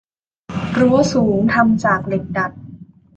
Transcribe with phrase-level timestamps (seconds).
[0.77, 2.51] รั้วสูงทำจากเหล็กดัด